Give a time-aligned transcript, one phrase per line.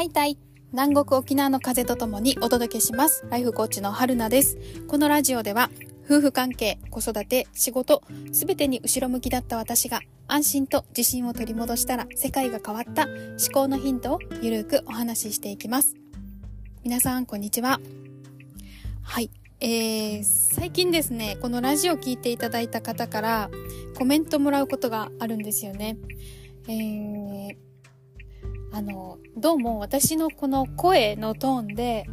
[0.00, 0.38] ハイタイ
[0.72, 3.26] 南国沖縄の風とともにお届けします。
[3.28, 4.56] ライフコーチの春菜です。
[4.88, 5.70] このラジオでは、
[6.06, 8.02] 夫婦関係、子育て、仕事、
[8.32, 13.14] すべてに後ろ向きだった私が、安心と自信を取り戻したら世界が変わった思
[13.52, 15.94] 考のヒントをゆるくお話ししていきます。
[16.82, 17.78] 皆さん、こんにちは。
[19.02, 19.30] はい。
[19.60, 23.50] えー、最近ですね、このラジオを聞いていただいた方から
[23.98, 25.98] コメントもらうことがあるんですよね。
[26.68, 27.19] えー、
[28.72, 32.04] あの、どうも私のこの声のトーンで、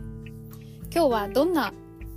[0.91, 1.71] 今日はどんな、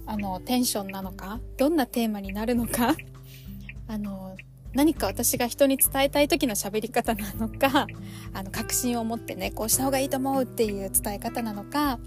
[0.07, 2.97] あの、テンションなのか、どんなテーマになるのか、
[3.87, 4.37] あの、
[4.73, 7.87] 何か私が人に伝えたい時の喋り方なのか、
[8.33, 12.01] あの、確信を持ってね、こうした方がいいと思うっていう伝え方なのか、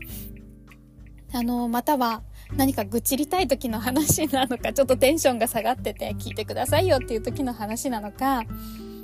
[1.33, 2.23] あの、または
[2.55, 8.43] 何か愚痴りたい時の話なのか、 ちょっとテンションが下がってて聞いてくださいよっていう時の話なのか、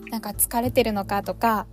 [0.09, 1.67] なんか疲れてるのかとか、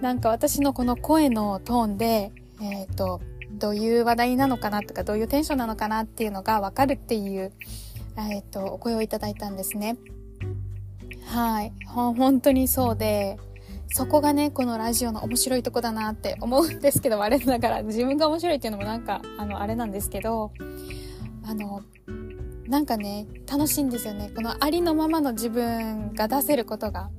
[0.00, 3.20] なんか私のこの声のトーンで、えっ、ー、と、
[3.52, 7.52] どういう話題なのかなとか、どういうテンションなのかなっていうのがわかるっていう、
[8.16, 9.96] えっ、ー、と、お声をいただいたんですね。
[11.26, 11.72] はい。
[11.86, 13.38] 本当にそうで、
[13.88, 20.52] そこがね、このラジオの面白いとこだなって思うんですけど、我ながら自分が面白いっていうのもなんか、あの、あれなんですけど、
[21.46, 21.82] あの、
[22.66, 24.30] なんかね、楽しいんですよね。
[24.34, 27.10] このありのままの自分が出せることが。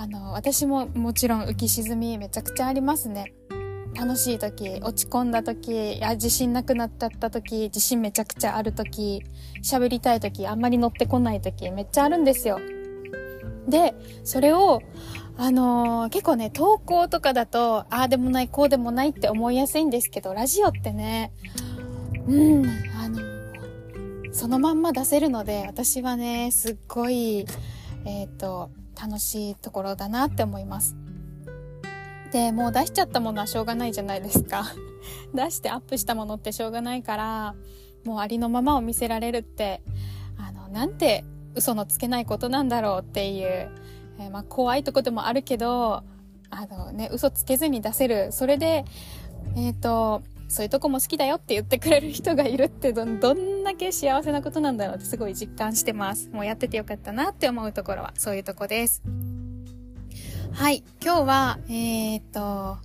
[0.00, 3.34] あの、私ももちろん浮き沈みめちゃくちゃありますね。
[3.94, 9.22] 楽しい時、落ち込んだ時、や、自信なくなっちゃった時、自信めちゃくちゃある時、
[9.62, 12.60] 喋りたい時、あんまり乗ってこない時、めっちゃあるんですよ。
[13.68, 13.92] で、
[14.24, 14.80] それを、
[15.36, 21.30] あのー、結構ね、投稿とかだと、ああでもない、こうでもないって思いやすいんですけど、ラジオってね、
[22.26, 22.66] うん、
[22.98, 23.20] あの、
[24.32, 27.44] そのまんま出せるので、私はね、すっごい、
[28.06, 30.96] えっ、ー、と、楽しいところだなって思います。
[32.32, 34.64] で、もう出しちゃったものはしょうがないじゃないですか。
[35.34, 37.54] 出してアップしたものってしょうがないから、
[38.04, 39.82] もうありのままを見せられるって、
[40.36, 41.24] あの、なんて
[41.54, 43.70] 嘘のつけないことなんだろうっていう、
[44.18, 46.04] えー、まあ怖いとこでもあるけど、
[46.50, 48.32] あのね、嘘つけずに出せる。
[48.32, 48.84] それで、
[49.56, 56.28] えっ、ー、と、そういうとこも好きだよって言ってくれる人がいるってど、 どんだけ幸せなことなんだろうってすごい実感してます。
[56.30, 59.00] もうやっててよかったなって思うところは、そういうとこです。
[60.50, 60.82] はい。
[61.00, 62.78] 今日は、えー、っと、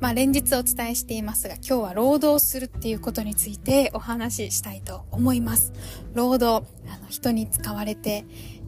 [0.00, 5.72] まあ、連日お伝えしていますが、今日は労働するっていうことについてお話ししたいと思います。
[6.14, 8.24] 労働、あの、人に使われて、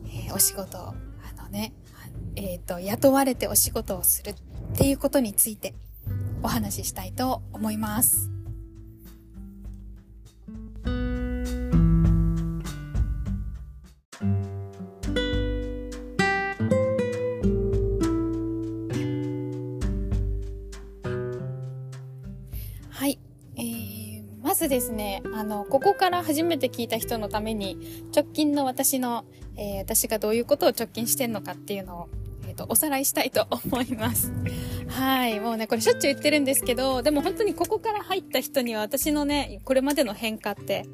[0.06, 0.94] えー、お仕事を、あ
[1.42, 1.72] のね、
[2.36, 4.34] えっ、と、雇われてお仕事をするっ
[4.76, 5.74] ていうことについて
[6.42, 8.30] お話ししたいと思います。
[22.90, 23.18] はい。
[23.56, 27.76] えー、まずですね、あの、ここから初めて聞いた人のために、
[28.14, 29.24] 直近の私の、
[29.56, 32.08] えー、私がどういうことを直近してんのかっていうのを
[32.50, 34.32] えっ、ー、と、おさらいしたいと思います。
[34.90, 35.40] はい。
[35.40, 40.84] もうね、これしょっちゅう言ってるんですけど、でも本当にここから入った人には私のね、これまでの変化って、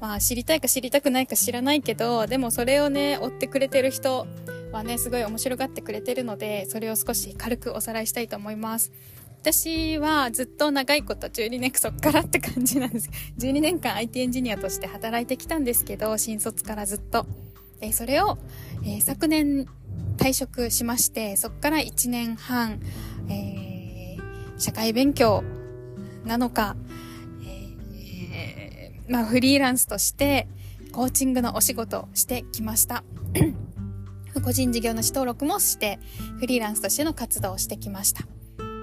[0.00, 4.26] まあ知りたいか知りたくないか知らないけど、でもそれをね、追ってくれてる人
[4.72, 8.92] はね、すごい面白がってくれてるので、それを少し軽くおさらいしたいと思います。
[9.40, 13.10] 私はずっと長いこと12年 そっからって感じなんです。
[13.38, 17.26] 12年間 IT エンジニアとして働いてきたんですけど、新卒からずっと。
[17.80, 18.38] えそれを、
[18.84, 19.66] えー、昨年
[20.16, 22.80] 退職しまして、そこから1年半、
[23.28, 25.42] えー、社会勉強
[26.24, 26.76] なのか、
[27.42, 30.48] えー、まあフリーランスとして
[30.92, 33.04] コーチングのお仕事をしてきました。
[34.44, 35.98] 個人事業主登録もして、
[36.38, 38.24] フリーランスとしての活動をしてきました。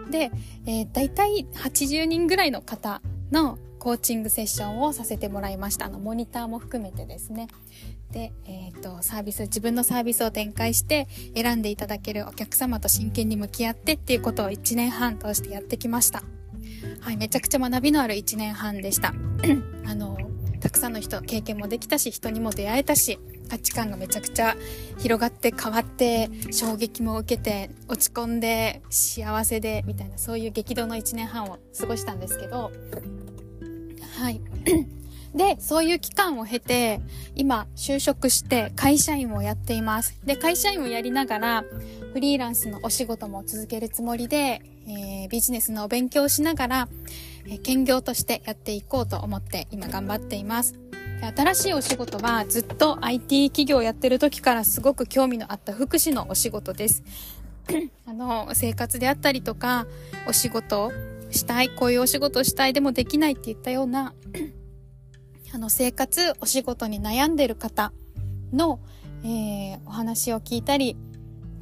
[0.09, 0.31] で、
[0.65, 5.87] えー、大体80人ぐらいの方のコーチングセッションをさせてもらいました。
[5.87, 7.47] あの、モニターも含めてですね。
[8.11, 16.21] で、えっ、ー、と、サービス、自分のサービスを展開して選んでいただけるお客様と真剣に向き合ってっていうことを1年半通してやってきました。
[16.99, 19.15] はい、めちゃくちゃ学びのある1年半でした。
[19.87, 20.15] あの、
[20.59, 23.17] たくさんの人、経験もできたし、人にも出会えたし、
[23.49, 24.55] 価値観がめちゃくちゃ
[24.99, 32.71] 広がって変わって、衝撃も受けて、落ち込んで、幸せで、みたいな、そういう激動の1年半を過ごしたんですけど、
[34.21, 34.41] はい。
[35.33, 37.01] で、そういう期間を経て、
[37.33, 40.19] 今、就職して会社員をやっています。
[40.23, 41.63] で、会社員をやりながら、
[42.13, 46.87] フリーランスのお仕事も続けるつもりで、えー、ビジネスのお勉強をしながら、
[47.47, 50.77] えー、兼業としてやっていこうと思って今頑張っています。
[51.35, 57.03] 新しいお仕事はずっと IT 企業をやってる時からすごく興味のあった福祉のお仕事です。
[58.07, 59.85] あの、生活であったりとか、
[60.27, 60.91] お仕事、
[61.31, 64.13] したい、こういうお仕事したい、でもできないって言ったような、
[65.53, 67.91] あの、生活、お仕事に悩んでる方
[68.53, 68.79] の、
[69.23, 70.97] えー、お話を聞いたり、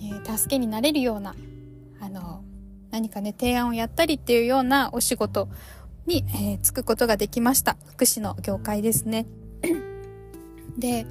[0.01, 1.35] えー、助けになれるような、
[1.99, 2.43] あの、
[2.91, 5.49] 何かね、提案をやったりっていうようなお仕事
[6.05, 7.77] に、えー、つくことができました。
[7.85, 9.27] 福祉の業界ですね。
[10.77, 11.05] で、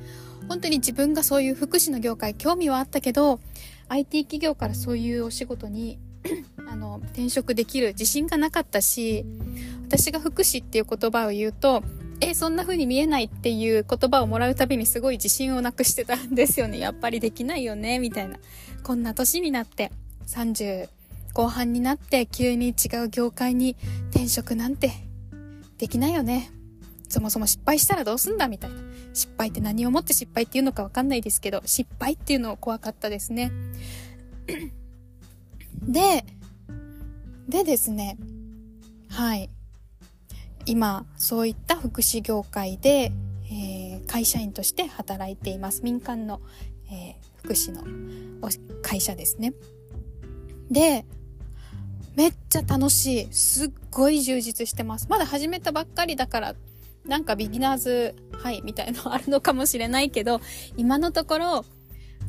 [0.48, 3.40] 本当に自分がそういう福祉の業界興味はあったけど、
[3.88, 5.98] IT 企業からそういうお仕事に
[6.70, 9.24] あの、転職できる自信がなかったし、
[9.86, 11.82] 私が福祉っていう言葉を言うと、
[12.20, 16.78] え、そんな風に見えないっていう言葉をもらうたびにすごい自信をなくしてたんですよね。
[16.80, 18.38] やっぱりできないよね、みたいな。
[18.82, 19.92] こんな年になって、
[20.26, 20.88] 30
[21.32, 23.76] 後半になって急に違う業界に
[24.10, 24.92] 転職なんて
[25.78, 26.50] できないよね。
[27.08, 28.76] そもそも失敗したらどうすんだみたいな。
[29.14, 33.52] 失敗って何をもって失敗っていうのかわかんないですけど、失敗っていうのを怖かったですね。
[35.82, 36.24] で、
[37.48, 38.18] でですね、
[39.08, 39.48] はい。
[40.66, 43.10] 今、そういった福祉業界で、
[43.50, 45.82] えー、会社員として働いています。
[45.82, 46.42] 民間の、
[46.92, 47.82] えー、福祉の
[48.82, 49.54] 会社ですね。
[50.70, 51.06] で、
[52.16, 53.32] めっちゃ楽しい。
[53.32, 55.06] すっごい充実してます。
[55.08, 56.54] まだ始めたばっかりだから、
[57.06, 60.42] なんかビギナーズ、はい、みたいのあるのかもしれないけど、
[60.76, 61.64] 今のところ、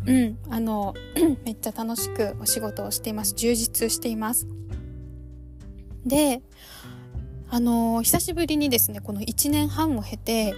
[0.05, 0.93] うん、あの、
[1.43, 3.33] めっちゃ楽しくお仕事をしています。
[3.33, 4.47] 充実しています。
[6.05, 6.41] で、
[7.49, 10.53] あの、久しぶりにですね、この1年半を経て、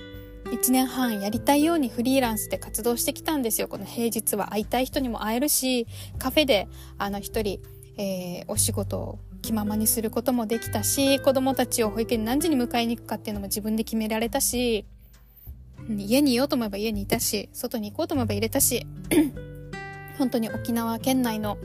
[0.45, 3.67] 1年半やりたいようにフリーランスで活動してきたんですよ。
[3.67, 5.87] この平日は会いたい人にも会えるし、
[6.19, 6.67] カフェで
[6.97, 7.59] あの一人、
[7.97, 14.85] えー、お仕事を気ままにすることもできたし、子供たちを保育園に何時に迎えに行くかっていうのも自分で決められたし、
[15.89, 18.85] 家にいようと思えば家にいたし、外に行こうと思えば入れたし、
[20.17, 21.57] 本当に沖縄県内の、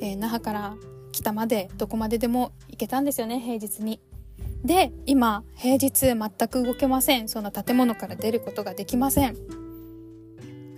[0.00, 0.76] えー、那覇から
[1.18, 4.00] 北までどこまででも行けたんですよね、平日に。
[4.64, 7.28] で、今、平日全く動けません。
[7.28, 9.36] その建物から出ることができません。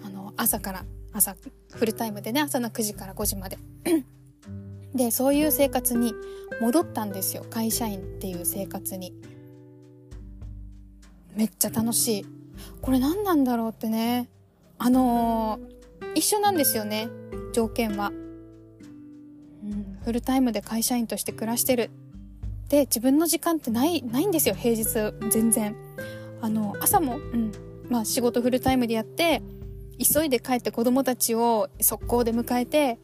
[0.05, 1.37] あの、朝から、朝、
[1.73, 3.59] フルタイムでね、朝の9時から5時まで。
[4.95, 6.15] で、そういう生活に
[6.61, 7.45] 戻ったんですよ。
[7.51, 9.13] 会社員っていう生活に。
[11.35, 12.27] めっちゃ楽しい。
[12.81, 14.29] これ何なんだろうってね。
[14.79, 17.09] あのー、一緒なんですよね。
[17.53, 18.11] 条件は。
[20.05, 21.91] フルタイムで会社員として暮らしてる。
[22.69, 24.85] で、自分の時間ってない、ないんですよ、平日。
[25.31, 25.77] 全然。
[26.41, 27.53] あの、朝も、うん。
[27.89, 29.43] まあ仕事フルタイムでやって、
[29.99, 32.99] 急いで帰って子供たちを速攻で迎えて、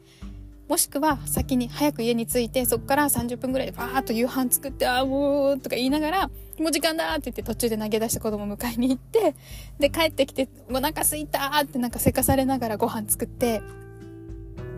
[0.67, 6.27] もしくは先に早く家に着いて、そこから30分ぐらいでバーッと夕飯作って、あーもうとか言いながら、
[6.59, 9.35] もう時間だって言って途中で投げ出して子供迎えに行って、
[9.79, 13.61] で帰ってきて、お腹すいたってなんかせかされながらご飯作って、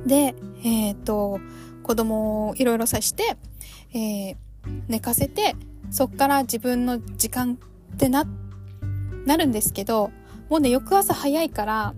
[0.05, 1.39] で、えっ、ー、と、
[1.83, 3.37] 子供をいろいろさして、
[3.93, 4.35] えー、
[4.87, 5.55] 寝かせて、
[5.91, 7.57] そっから自分の時間
[7.93, 8.25] ってな、
[9.25, 10.11] なるんですけど、
[10.49, 11.93] もうね、翌朝早いから、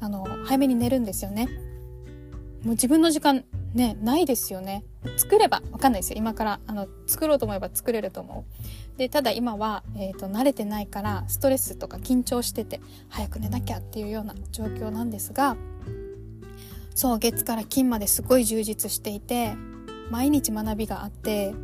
[0.00, 1.48] あの、早めに寝るんですよね。
[2.62, 3.44] もう自分の時間
[3.74, 4.84] ね、ないですよね。
[5.16, 6.18] 作れば、わかんないですよ。
[6.18, 8.44] 今から、あの、作ろうと思えば作れると思
[8.96, 8.98] う。
[8.98, 15.56] で、ただ今は、えっ、ー、と、慣れてないから、ストレスとか緊張してて、早く寝なきゃっていうような状況なんですが、
[16.94, 19.54] そう月から金まですごい充実していて
[20.10, 21.54] 毎日学びがあって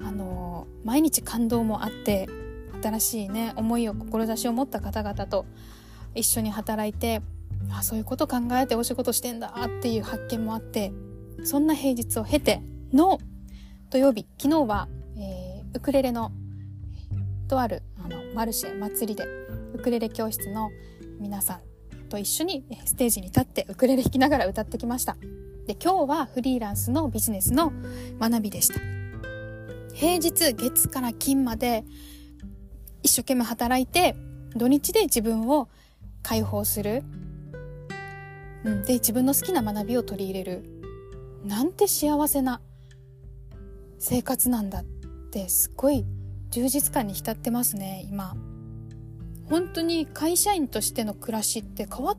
[0.00, 2.28] あの毎日感動もあって
[2.82, 5.46] 新しいね思いを志を持った方々と
[6.14, 7.22] 一緒に働いて
[7.72, 10.92] あそういうこと考えてお仕事してんだっていう発見もあって
[11.44, 13.18] そんな平日を経ての
[13.90, 16.32] 土曜日昨日は、えー、ウクレレの
[17.48, 19.24] とあるあのマルシェ祭りで
[19.74, 20.70] ウクレレ教室の
[21.18, 21.67] 皆さん
[22.08, 25.16] と一緒にステージに立ってウクレレ弾きながら歌ってきました。
[25.66, 27.72] で、今日はフリーランスのビジネスの
[28.18, 28.80] 学びでした。
[29.94, 31.84] 平日月から金まで
[33.02, 34.16] 一生懸命働いて
[34.54, 35.68] 土日で自分を
[36.22, 37.02] 解放する。
[38.64, 40.64] うん、で、自分の好きな学びを取り入れる。
[41.44, 42.60] なんて幸せな
[43.98, 44.84] 生活なんだっ
[45.30, 46.04] てすっごい
[46.50, 48.34] 充実感に浸ってますね、今。
[49.48, 52.18] 本当に会社員としての暮らしって変わっ、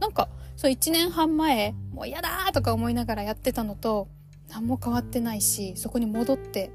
[0.00, 4.08] なんか、そう1年半前、もう嫌だとか思いながらやってたのと、
[4.48, 6.70] 何も変わってないし、そこに戻って、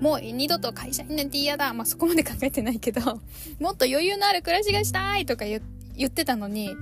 [0.00, 1.72] もう二度と会社員なんて嫌だ。
[1.72, 3.00] まあ、そこまで考えてないけど、
[3.60, 5.60] もっと余裕のある暮らしがしたいとか言
[6.06, 6.76] ってたのに、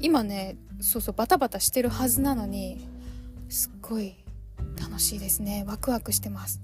[0.00, 2.86] 今ね、そうそうバタバタしてるはずなのに、
[3.48, 4.16] すっごい
[4.80, 5.64] 楽しいですね。
[5.66, 6.60] ワクワクしてます。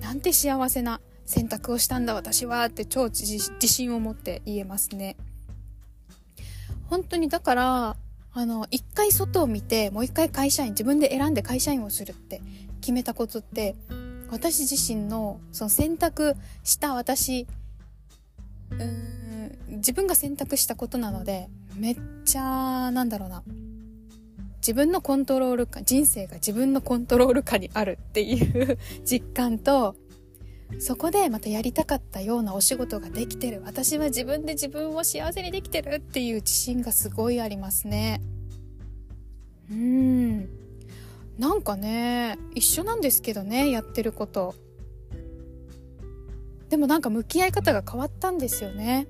[0.00, 5.16] なんて幸せな選択をしたんだ私はって超自信を持って言えますね。
[6.88, 7.96] 本当にだから、
[8.32, 12.40] あの、一回外を見て、もう一回会社員、自分で選んで会社員をするって
[12.80, 13.74] 決めたことって、
[14.30, 17.46] 私自身のその選択した私
[18.70, 23.42] うーん自分が選択したことなのでめっちゃなんだろうな
[24.58, 29.94] 自分のコントロール下人生が自分のコントロール下にあるっていう 実感と
[30.78, 33.62] そこでまたやりたかったようなお仕事ができてる。
[33.64, 38.20] 私は自分で自分を幸せにできてるっていう自信がすごいありますね。
[39.70, 40.48] うん。
[41.38, 44.54] なんかね一緒なんですけどねやってること。
[46.68, 49.06] でもなんか向き合い方が変わったんですよね。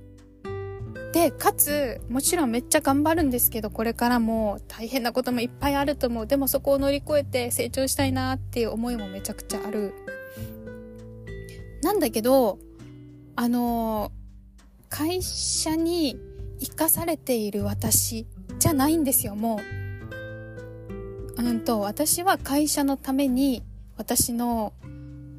[1.12, 6.26] でかつもちろんめっちゃ頑張るんですけどこれからも大変なこともいっぱいあると思う。
[6.26, 9.94] でもそこを乗り越えて成長したいなっていう思いもめちゃくちゃある。
[11.86, 12.58] なんだけど
[13.36, 14.10] あの
[14.88, 16.18] 会社に
[16.58, 18.26] 生かされている私
[18.58, 19.60] じゃないんですよも
[21.38, 21.42] う。
[21.44, 23.62] うんと私は会社のために
[23.96, 24.72] 私の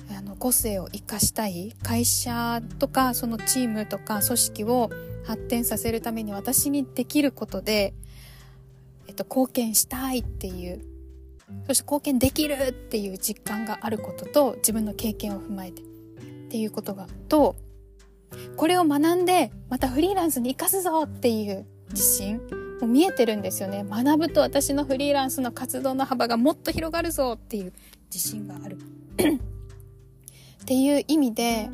[0.10, 4.90] あの個性を生かしたい会社とかそのチームとか組織を
[5.26, 7.94] 発展させるために私にできることで、
[9.10, 10.82] えっと、貢献したいっていう。
[11.66, 15.97] そして貢献できるっていう実感があることと自分の経験を踏まえて。
[16.48, 17.56] っていうことがと
[18.56, 22.38] これを学んでまたフリーランスに生かすぞっていう自信
[22.80, 23.84] もう見えてるんですよね。
[23.90, 27.74] 学ぶと私のフリーランスの活動の幅がもっと広がるぞっていう
[28.14, 28.78] 自信がある。
[29.18, 31.70] っていう意味で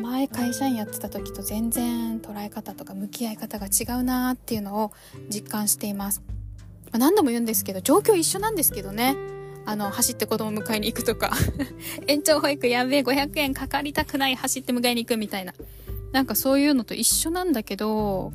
[0.00, 4.92] 前会社員やってた時と全然捉え方とか向き合い方が違うなっていうのを
[5.28, 6.22] 実感しています、
[6.92, 9.35] ま、何度も言うんですけど状況一緒なんですけどね。
[9.66, 11.32] あの走って子供迎えに行くとか
[12.06, 15.52] 延長保育やべえ500円かかりたくない走って迎えに行くみたいな
[16.12, 18.32] なんかそういうのと一緒なんだけど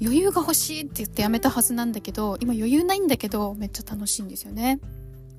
[0.00, 4.78] 余裕が欲しいって言ってやめたはずなんだけど、今余裕ないんだけど、めっちゃ楽しいんですよね。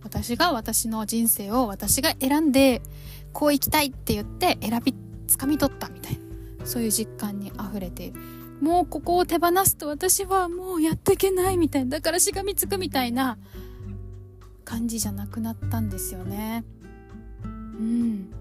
[0.03, 2.81] 私が私の人生を私が選んで、
[3.31, 4.93] こう生きたいって言って選び、
[5.27, 6.19] 掴み取ったみたいな。
[6.65, 8.13] そういう実感に溢れて
[8.61, 11.97] もうここを手放すと私はもうやっていけないみたいな。
[11.97, 13.37] だからしがみつくみたいな
[14.69, 16.63] 感じじゃなくなったんですよね。
[17.43, 18.31] うん。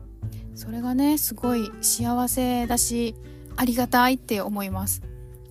[0.55, 3.15] それがね、すごい幸せだし、
[3.57, 5.03] ありがたいって思います。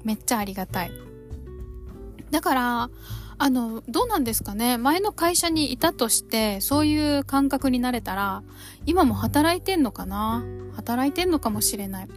[0.04, 0.92] めっちゃありがたい。
[2.30, 2.90] だから、
[3.40, 8.44] あの、どうなんですかね前の会社にいたとして、そういう感覚になれたら、
[8.86, 12.08] 今も働いてんのかな働いてんのかもしれない。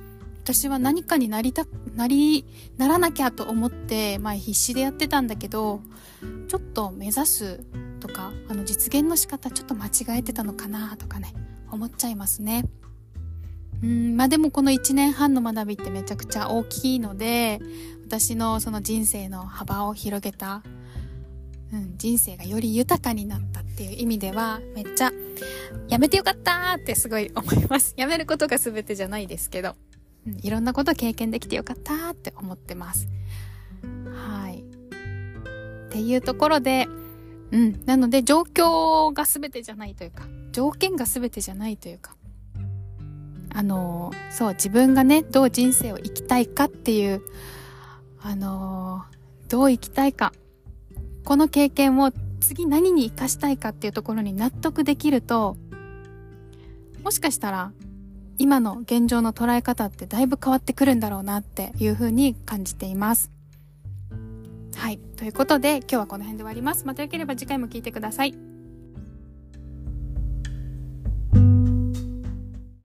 [0.43, 1.65] 私は何かになりた、
[1.95, 2.45] なり、
[2.77, 5.81] ならなきゃと思って、前必死でやってたんだけど、
[6.49, 7.65] ちょっと目指す
[8.01, 11.33] とか、あの実現の仕方ちょっと間違えてたのかなとかね、
[11.71, 12.65] 思っちゃいますね。
[13.83, 17.61] うんまあでもこの1年半の学びってめちゃくちゃ大きいので
[18.05, 20.63] 私のその人生の幅を広げた、
[21.73, 25.13] うん、人生がより豊かになったっていう意味ではめっちゃ
[25.89, 27.95] やめてよかったってすごい思います。
[27.97, 29.75] やめることが全てじゃないですけど、
[30.27, 33.09] うん、いろんなこと経験できてよかったって思ってます。
[34.13, 34.59] はい。
[34.61, 36.87] っていうところで
[37.53, 42.17] うんなので状況が全てじゃないというか条件が全てじゃないというか
[43.53, 47.23] あのそう自分がねどう人生を生きたいかっていう
[48.23, 49.05] あの
[49.49, 50.33] どう生きたいか
[51.25, 55.57] この経験を次何に生かしたいかっていうところに納得できると
[57.03, 57.73] もしかしたら
[58.39, 63.31] 今の現状の捉え方ってだいぶ変わってくるんだろうなっていうふうに感じています。
[64.77, 64.99] はい。
[65.17, 66.87] ということで今日はこの辺で終わります。
[66.87, 68.50] またよければ次回も聞いてください。